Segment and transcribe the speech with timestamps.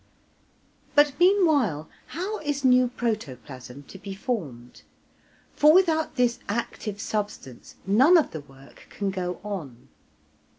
[0.95, 4.81] But meanwhile, how is new protoplasm to be formed?
[5.55, 9.89] for without this active substance none of the work can go on.